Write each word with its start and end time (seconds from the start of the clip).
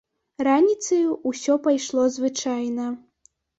Раніцаю 0.47 1.09
ўсё 1.33 1.59
пайшло 1.69 2.09
звычайна. 2.19 2.91